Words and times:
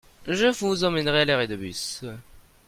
Je 0.25 0.47
vous 0.47 0.83
emmènerai 0.83 1.21
à 1.21 1.25
l'arrêt 1.25 1.47
de 1.47 1.55
bus. 1.55 2.01